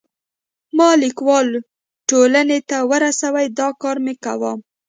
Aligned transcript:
ما 0.77 0.89
لیکوالو 1.03 1.59
ټولنې 2.09 2.59
ته 2.69 2.77
ورسوی، 2.91 3.45
دا 3.59 3.67
کار 3.81 3.97
مې 4.05 4.13
کاوه. 4.23 4.53